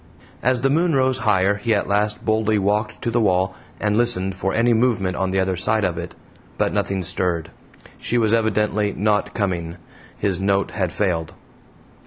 [0.41, 4.33] As the moon rose higher he at last boldly walked to the wall, and listened
[4.33, 6.15] for any movement on the other side of it.
[6.57, 7.51] But nothing stirred.
[7.99, 9.77] She was evidently NOT coming
[10.17, 11.33] his note had failed.